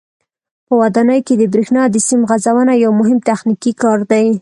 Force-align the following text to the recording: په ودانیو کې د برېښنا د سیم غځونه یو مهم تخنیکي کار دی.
په 0.67 0.73
ودانیو 0.81 1.25
کې 1.27 1.33
د 1.37 1.43
برېښنا 1.53 1.83
د 1.89 1.95
سیم 2.07 2.21
غځونه 2.29 2.73
یو 2.83 2.91
مهم 2.99 3.17
تخنیکي 3.29 3.71
کار 3.81 3.99
دی. 4.11 4.25